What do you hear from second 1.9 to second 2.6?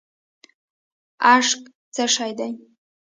څه شی دی؟